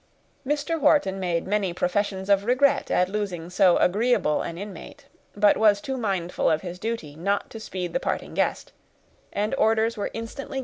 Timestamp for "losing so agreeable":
3.07-4.41